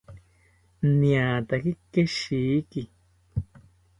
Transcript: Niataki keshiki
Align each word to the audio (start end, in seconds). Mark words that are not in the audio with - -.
Niataki 0.99 1.71
keshiki 1.91 2.81